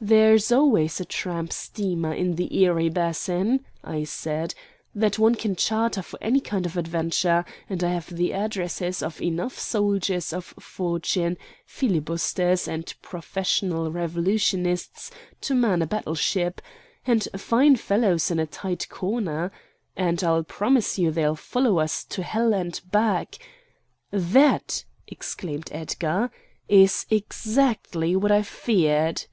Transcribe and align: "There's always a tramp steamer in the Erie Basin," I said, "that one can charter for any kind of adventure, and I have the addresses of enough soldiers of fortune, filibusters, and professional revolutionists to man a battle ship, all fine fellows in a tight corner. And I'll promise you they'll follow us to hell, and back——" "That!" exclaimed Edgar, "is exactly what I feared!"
"There's 0.00 0.50
always 0.52 1.00
a 1.00 1.06
tramp 1.06 1.52
steamer 1.52 2.12
in 2.12 2.36
the 2.36 2.54
Erie 2.58 2.90
Basin," 2.90 3.64
I 3.82 4.04
said, 4.04 4.54
"that 4.94 5.18
one 5.18 5.34
can 5.34 5.56
charter 5.56 6.02
for 6.02 6.18
any 6.22 6.40
kind 6.40 6.64
of 6.66 6.76
adventure, 6.76 7.44
and 7.68 7.82
I 7.82 7.90
have 7.92 8.08
the 8.14 8.32
addresses 8.32 9.02
of 9.02 9.20
enough 9.20 9.58
soldiers 9.58 10.32
of 10.32 10.46
fortune, 10.60 11.36
filibusters, 11.66 12.68
and 12.68 12.92
professional 13.02 13.90
revolutionists 13.90 15.10
to 15.42 15.54
man 15.54 15.82
a 15.82 15.86
battle 15.86 16.14
ship, 16.14 16.60
all 17.08 17.18
fine 17.36 17.76
fellows 17.76 18.30
in 18.30 18.38
a 18.38 18.46
tight 18.46 18.88
corner. 18.88 19.50
And 19.96 20.22
I'll 20.22 20.44
promise 20.44 20.98
you 20.98 21.10
they'll 21.10 21.36
follow 21.36 21.78
us 21.78 22.04
to 22.04 22.22
hell, 22.22 22.54
and 22.54 22.78
back——" 22.90 23.38
"That!" 24.10 24.84
exclaimed 25.06 25.68
Edgar, 25.70 26.30
"is 26.68 27.06
exactly 27.10 28.14
what 28.14 28.32
I 28.32 28.40
feared!" 28.42 29.26